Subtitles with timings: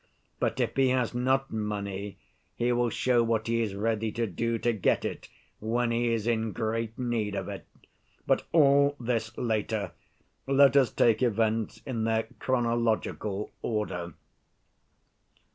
[0.39, 2.17] But if he has not money,
[2.55, 6.25] he will show what he is ready to do to get it when he is
[6.25, 7.67] in great need of it.
[8.25, 9.91] But all this later,
[10.47, 14.15] let us take events in their chronological order.